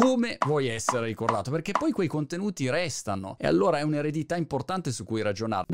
[0.00, 5.04] come vuoi essere ricordato, perché poi quei contenuti restano e allora è un'eredità importante su
[5.04, 5.66] cui ragionare.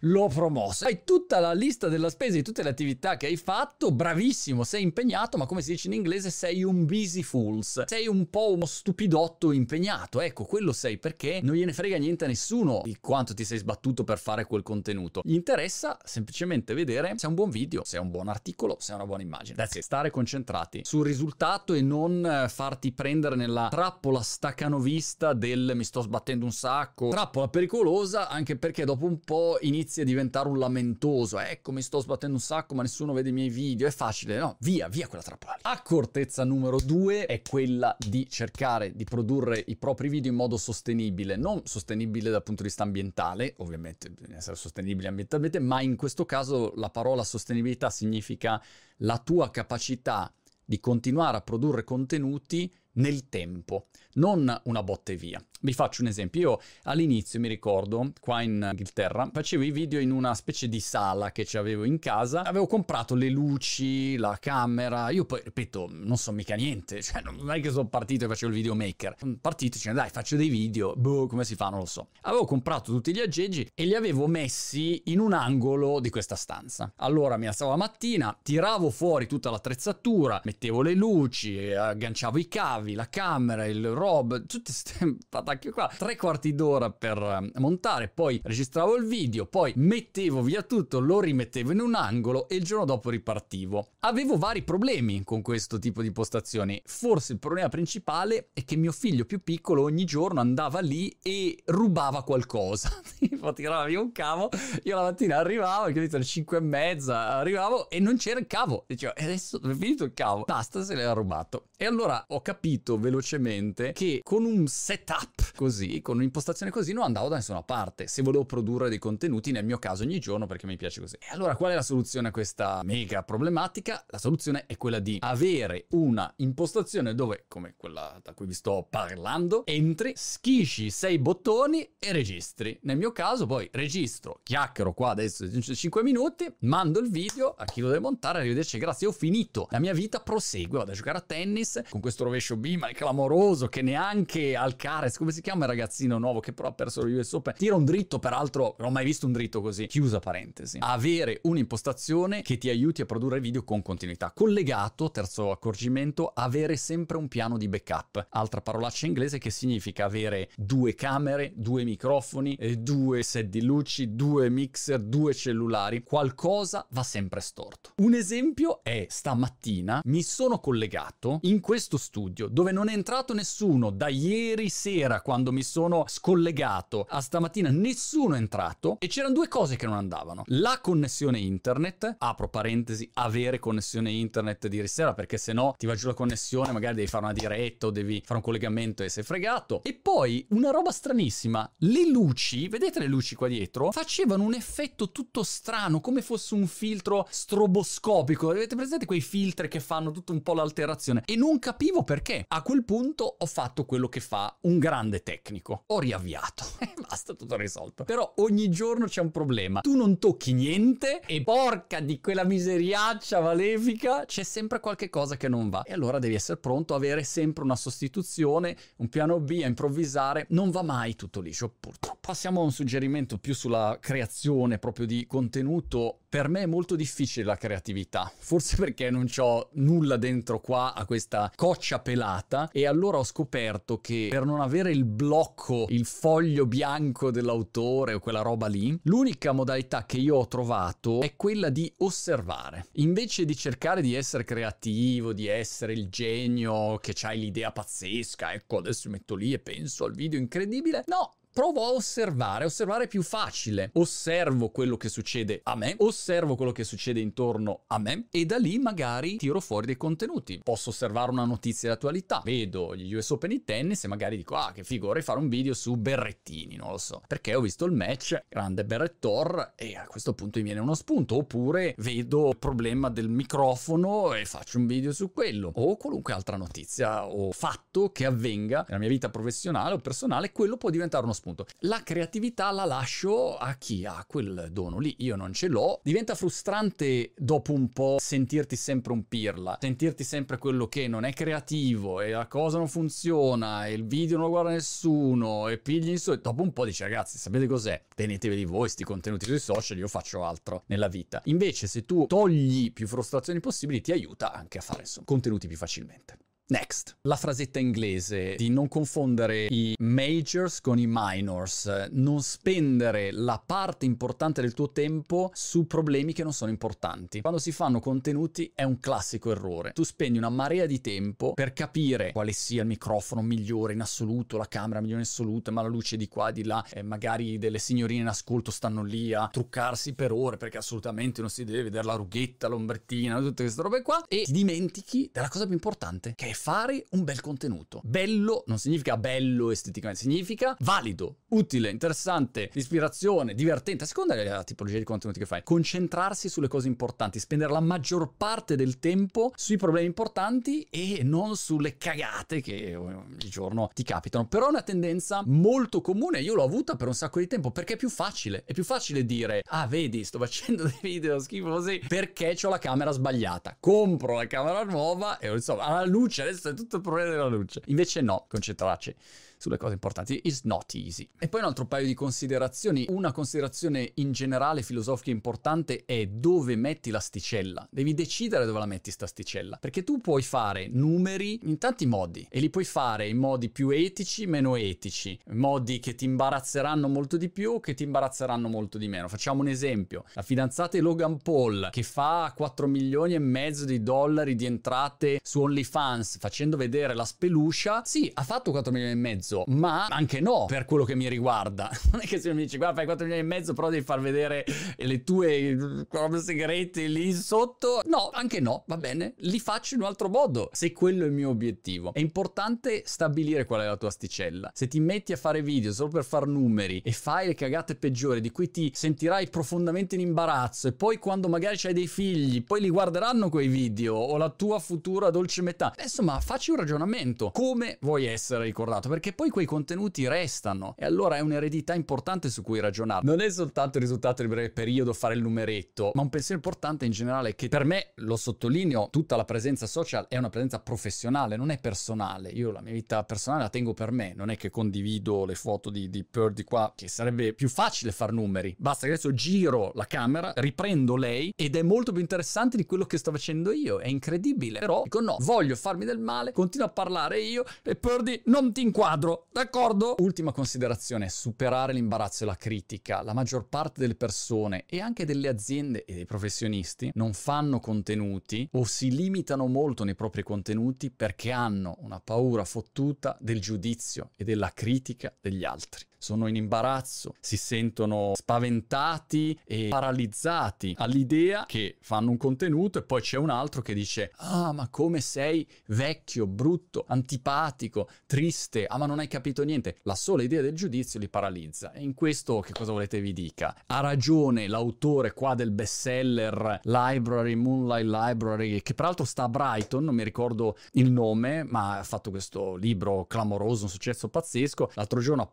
[0.00, 0.84] l'ho promosso.
[0.84, 4.82] Hai tutta la lista della spesa di tutte le attività che hai fatto, bravissimo, sei
[4.82, 7.84] impegnato, ma come si dice in inglese sei un busy fools.
[7.86, 10.20] Sei un po' uno stupidotto impegnato.
[10.20, 14.04] Ecco, quello sei perché non gliene frega niente a nessuno di quanto ti sei sbattuto
[14.04, 15.22] per fare quel contenuto.
[15.24, 18.92] Gli interessa semplicemente vedere se è un buon video, se è un buon articolo, se
[18.92, 19.56] è una buona immagine.
[19.56, 19.82] That's it.
[19.82, 26.02] Stare concentrati sul risultato e non eh, farti prendere nella trappola staccanovista del mi sto
[26.02, 27.08] sbattendo un sacco.
[27.08, 31.38] Trappola pericolosa anche perché dopo un po' inizia a diventare un lamentoso.
[31.38, 33.86] Ecco, mi sto sbattendo un sacco, ma nessuno vede i miei video.
[33.86, 34.56] È facile, no?
[34.60, 35.58] Via, via quella trappola.
[35.62, 41.36] Accortezza numero due è quella di cercare di produrre i propri video in modo sostenibile.
[41.36, 46.24] Non sostenibile dal punto di vista ambientale, ovviamente bisogna essere sostenibili ambientalmente, ma in questo
[46.24, 48.62] caso la parola sostenibilità significa
[48.98, 50.32] la tua capacità
[50.64, 55.42] di continuare a produrre contenuti nel tempo, non una botte via.
[55.60, 60.12] Vi faccio un esempio, io all'inizio mi ricordo, qua in Inghilterra, facevo i video in
[60.12, 65.24] una specie di sala che avevo in casa, avevo comprato le luci, la camera, io
[65.24, 68.58] poi, ripeto, non so mica niente, cioè non è che sono partito e facevo il
[68.58, 72.08] videomaker, partito dicendo dai faccio dei video, boh, come si fa non lo so.
[72.22, 76.92] Avevo comprato tutti gli aggeggi e li avevo messi in un angolo di questa stanza.
[76.96, 82.87] Allora mi alzavo la mattina, tiravo fuori tutta l'attrezzatura, mettevo le luci, agganciavo i cavi,
[82.94, 85.90] la camera, il rob, tutte queste patacche qua.
[85.96, 91.20] Tre quarti d'ora per eh, montare, poi registravo il video, poi mettevo via tutto, lo
[91.20, 93.90] rimettevo in un angolo e il giorno dopo ripartivo.
[94.00, 96.80] Avevo vari problemi con questo tipo di postazioni.
[96.84, 101.62] Forse il problema principale è che mio figlio più piccolo ogni giorno andava lì e
[101.66, 102.90] rubava qualcosa.
[103.18, 104.50] tipo tirava via un cavo,
[104.84, 108.84] io la mattina arrivavo, capito, alle 5 e mezza arrivavo e non c'era il cavo.
[108.86, 110.44] Dicevo, e adesso è finito il cavo?
[110.44, 111.67] Basta, se l'era rubato.
[111.80, 117.28] E allora ho capito velocemente che con un setup così, con un'impostazione così, non andavo
[117.28, 118.08] da nessuna parte.
[118.08, 121.14] Se volevo produrre dei contenuti, nel mio caso ogni giorno, perché mi piace così.
[121.20, 124.04] E allora qual è la soluzione a questa mega problematica?
[124.08, 128.84] La soluzione è quella di avere una impostazione dove, come quella da cui vi sto
[128.90, 132.76] parlando, entri, schisci sei bottoni e registri.
[132.82, 137.80] Nel mio caso poi registro, chiacchiero qua adesso 5 minuti, mando il video a chi
[137.80, 139.68] lo deve montare, arrivederci, grazie, ho finito.
[139.70, 142.94] La mia vita prosegue, vado a giocare a tennis con questo rovescio B, ma è
[142.94, 147.16] clamoroso, che neanche Alcaraz, come si chiama il ragazzino nuovo che però ha perso lo
[147.16, 149.86] US Open, tira un dritto, peraltro non ho mai visto un dritto così.
[149.86, 150.78] Chiusa parentesi.
[150.80, 154.32] Avere un'impostazione che ti aiuti a produrre video con continuità.
[154.34, 158.28] Collegato, terzo accorgimento, avere sempre un piano di backup.
[158.30, 164.48] Altra parolaccia inglese che significa avere due camere, due microfoni, due set di luci, due
[164.48, 166.02] mixer, due cellulari.
[166.02, 167.92] Qualcosa va sempre storto.
[167.96, 173.90] Un esempio è stamattina mi sono collegato in questo studio dove non è entrato nessuno
[173.90, 179.48] da ieri sera quando mi sono scollegato a stamattina nessuno è entrato e c'erano due
[179.48, 180.44] cose che non andavano.
[180.46, 185.86] La connessione internet, apro parentesi, avere connessione internet di ieri sera perché se no ti
[185.86, 189.08] va giù la connessione, magari devi fare una diretta o devi fare un collegamento e
[189.08, 189.82] sei fregato.
[189.82, 195.10] E poi una roba stranissima, le luci, vedete le luci qua dietro, facevano un effetto
[195.10, 198.50] tutto strano, come fosse un filtro stroboscopico.
[198.50, 201.22] Avete presente quei filtri che fanno tutto un po' l'alterazione?
[201.24, 202.44] E non non capivo perché.
[202.46, 205.84] A quel punto ho fatto quello che fa un grande tecnico.
[205.86, 208.04] Ho riavviato e basta, tutto risolto.
[208.04, 209.80] Però ogni giorno c'è un problema.
[209.80, 215.48] Tu non tocchi niente e porca di quella miseriaccia malefica, c'è sempre qualche cosa che
[215.48, 215.82] non va.
[215.84, 220.46] E allora devi essere pronto a avere sempre una sostituzione, un piano B, a improvvisare.
[220.50, 222.18] Non va mai tutto liscio, purtroppo.
[222.20, 227.46] Passiamo a un suggerimento più sulla creazione proprio di contenuto per me è molto difficile
[227.46, 233.16] la creatività, forse perché non ho nulla dentro qua a questa coccia pelata e allora
[233.16, 238.66] ho scoperto che per non avere il blocco, il foglio bianco dell'autore o quella roba
[238.66, 242.88] lì, l'unica modalità che io ho trovato è quella di osservare.
[242.94, 248.78] Invece di cercare di essere creativo, di essere il genio che c'hai l'idea pazzesca, ecco
[248.78, 253.22] adesso metto lì e penso al video incredibile, no, provo a osservare, osservare è più
[253.22, 253.90] facile.
[253.94, 258.58] Osservo quello che succede a me, osservo quello che succede intorno a me e da
[258.58, 260.60] lì magari tiro fuori dei contenuti.
[260.62, 264.54] Posso osservare una notizia di attualità, vedo gli US Open di tennis e magari dico
[264.54, 267.84] ah che figo vorrei fare un video su berrettini, non lo so, perché ho visto
[267.84, 272.58] il match, grande berrettor e a questo punto mi viene uno spunto, oppure vedo il
[272.58, 278.12] problema del microfono e faccio un video su quello, o qualunque altra notizia o fatto
[278.12, 281.66] che avvenga nella mia vita professionale o personale, quello può diventare uno spunto spunto.
[281.80, 286.00] La creatività la lascio a chi ha quel dono lì, io non ce l'ho.
[286.02, 291.32] Diventa frustrante dopo un po' sentirti sempre un pirla, sentirti sempre quello che non è
[291.32, 296.10] creativo e la cosa non funziona e il video non lo guarda nessuno e pigli
[296.10, 296.34] in su.
[296.34, 298.02] Dopo un po' dici ragazzi, sapete cos'è?
[298.14, 301.40] Tenetevi voi sti contenuti sui social, io faccio altro nella vita.
[301.44, 305.76] Invece se tu togli più frustrazioni possibili ti aiuta anche a fare insomma, contenuti più
[305.76, 306.36] facilmente.
[306.70, 313.62] Next, la frasetta inglese di non confondere i majors con i minors, non spendere la
[313.64, 317.40] parte importante del tuo tempo su problemi che non sono importanti.
[317.40, 319.92] Quando si fanno contenuti è un classico errore.
[319.92, 324.58] Tu spendi una marea di tempo per capire quale sia il microfono migliore in assoluto,
[324.58, 327.78] la camera migliore in assoluto, ma la luce di qua, di là, e magari delle
[327.78, 332.04] signorine in ascolto stanno lì a truccarsi per ore perché assolutamente non si deve vedere
[332.04, 336.50] la rughetta, l'ombrettina, tutte queste robe qua, e ti dimentichi della cosa più importante, che
[336.50, 338.00] è fare un bel contenuto.
[338.04, 344.98] Bello non significa bello esteticamente, significa valido, utile, interessante, ispirazione, divertente, a seconda della tipologia
[344.98, 345.62] di contenuti che fai.
[345.62, 351.56] Concentrarsi sulle cose importanti, spendere la maggior parte del tempo sui problemi importanti e non
[351.56, 354.48] sulle cagate che ogni giorno ti capitano.
[354.48, 357.94] Però è una tendenza molto comune, io l'ho avuta per un sacco di tempo perché
[357.94, 358.64] è più facile.
[358.64, 363.12] È più facile dire, ah vedi, sto facendo dei video schifosi perché ho la camera
[363.12, 363.76] sbagliata.
[363.78, 367.82] Compro la camera nuova e insomma, alla luce questo è tutto il problema della luce.
[367.86, 369.14] Invece no, concentrarci
[369.58, 370.40] sulle cose importanti.
[370.44, 371.28] It's not easy.
[371.38, 373.04] E poi un altro paio di considerazioni.
[373.08, 377.86] Una considerazione in generale filosofica importante è dove metti l'asticella.
[377.90, 379.76] Devi decidere dove la metti sta asticella.
[379.78, 383.90] Perché tu puoi fare numeri in tanti modi e li puoi fare in modi più
[383.90, 388.96] etici, meno etici, modi che ti imbarazzeranno molto di più o che ti imbarazzeranno molto
[388.96, 389.28] di meno.
[389.28, 390.24] Facciamo un esempio.
[390.34, 395.40] La fidanzata di Logan Paul che fa 4 milioni e mezzo di dollari di entrate
[395.42, 398.02] su OnlyFans facendo vedere la speluscia.
[398.04, 401.90] Sì, ha fatto 4 milioni e mezzo ma anche no per quello che mi riguarda.
[402.10, 404.20] Non è che se mi dici guarda fai 4 milioni e mezzo però devi far
[404.20, 404.64] vedere
[404.96, 408.02] le tue cose segrete lì sotto.
[408.06, 411.32] No, anche no, va bene, li faccio in un altro modo se quello è il
[411.32, 412.12] mio obiettivo.
[412.12, 414.70] È importante stabilire qual è la tua asticella.
[414.74, 418.40] Se ti metti a fare video solo per far numeri e fai le cagate peggiori
[418.40, 422.80] di cui ti sentirai profondamente in imbarazzo e poi quando magari c'hai dei figli, poi
[422.80, 425.92] li guarderanno quei video o la tua futura dolce metà.
[426.00, 427.50] Insomma, facci un ragionamento.
[427.50, 429.08] Come vuoi essere ricordato?
[429.08, 433.24] Perché poi quei contenuti restano e allora è un'eredità importante su cui ragionare.
[433.24, 437.06] Non è soltanto il risultato di breve periodo fare il numeretto, ma un pensiero importante
[437.06, 441.56] in generale che per me, lo sottolineo, tutta la presenza social è una presenza professionale,
[441.56, 442.50] non è personale.
[442.50, 445.90] Io la mia vita personale la tengo per me, non è che condivido le foto
[445.90, 448.74] di, di Purdy qua, che sarebbe più facile far numeri.
[448.78, 453.04] Basta che adesso giro la camera, riprendo lei ed è molto più interessante di quello
[453.04, 453.98] che sto facendo io.
[453.98, 454.78] È incredibile.
[454.78, 458.80] Però dico no, voglio farmi del male, continuo a parlare io e Purdy non ti
[458.80, 460.16] inquadro quadro, d'accordo?
[460.18, 463.22] Ultima considerazione, superare l'imbarazzo e la critica.
[463.22, 468.68] La maggior parte delle persone e anche delle aziende e dei professionisti non fanno contenuti
[468.72, 474.44] o si limitano molto nei propri contenuti perché hanno una paura fottuta del giudizio e
[474.44, 476.04] della critica degli altri.
[476.18, 483.20] Sono in imbarazzo, si sentono spaventati e paralizzati all'idea che fanno un contenuto e poi
[483.20, 489.06] c'è un altro che dice ah ma come sei vecchio, brutto, antipatico, triste, ah ma
[489.06, 489.98] non hai capito niente.
[490.02, 493.74] La sola idea del giudizio li paralizza e in questo che cosa volete vi dica?
[493.86, 500.14] Ha ragione l'autore qua del bestseller Library, Moonlight Library, che peraltro sta a Brighton, non
[500.14, 504.90] mi ricordo il nome, ma ha fatto questo libro clamoroso, un successo pazzesco.
[504.94, 505.46] L'altro giorno ha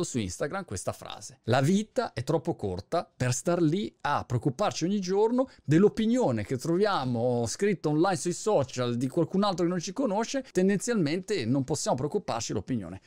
[0.00, 1.40] postato su Instagram questa frase.
[1.44, 7.46] La vita è troppo corta per star lì a preoccuparci ogni giorno dell'opinione che troviamo
[7.46, 10.44] scritta online sui social di qualcun altro che non ci conosce.
[10.50, 13.00] Tendenzialmente non possiamo preoccuparci dell'opinione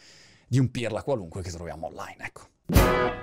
[0.48, 3.23] di un pirla qualunque che troviamo online, ecco.